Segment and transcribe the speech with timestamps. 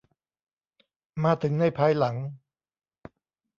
[1.23, 2.15] มาถึงในภายหลัง